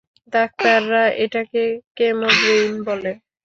ডাক্তাররা 0.33 1.03
এটাকে 1.23 1.63
chemo 1.97 2.27
brain 2.39 2.73
বলে। 2.87 3.11